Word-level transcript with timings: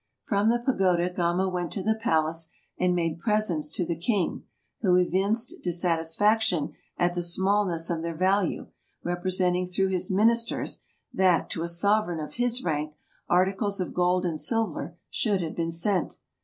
From 0.25 0.49
the 0.49 0.57
pagoda 0.57 1.11
Gama 1.11 1.47
went 1.47 1.71
to 1.73 1.83
the 1.83 1.93
palace, 1.93 2.49
and 2.75 2.95
made 2.95 3.19
presents 3.19 3.69
to 3.73 3.85
the 3.85 3.95
king, 3.95 4.45
who 4.81 4.95
evinced 4.95 5.61
dis 5.61 5.79
satisfaction 5.79 6.73
at 6.97 7.13
the 7.13 7.21
smallness 7.21 7.91
of 7.91 8.01
their 8.01 8.15
value, 8.15 8.69
representing 9.03 9.67
through 9.67 9.89
his 9.89 10.09
ministers 10.09 10.79
that, 11.13 11.51
to 11.51 11.61
a 11.61 11.67
sovereign 11.67 12.19
of 12.19 12.33
his 12.33 12.63
rank, 12.63 12.95
articles 13.29 13.79
of 13.79 13.93
gold 13.93 14.25
and 14.25 14.39
silver 14.39 14.97
should 15.11 15.43
have 15.43 15.55
been 15.55 15.69
sent. 15.69 16.17